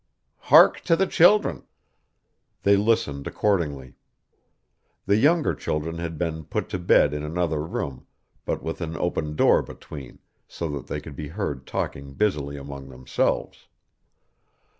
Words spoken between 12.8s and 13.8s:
themselves.